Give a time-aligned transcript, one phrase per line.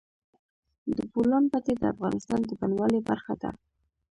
[0.95, 3.51] د بولان پټي د افغانستان د بڼوالۍ برخه ده.